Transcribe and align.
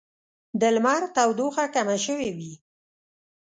د 0.59 0.63
لمر 0.75 1.01
تودوخه 1.15 1.65
کمه 1.75 1.97
شوې 2.05 2.29
وي 2.37 2.53